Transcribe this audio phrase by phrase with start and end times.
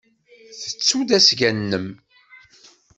[0.59, 1.87] Tettud-d asga-nnem.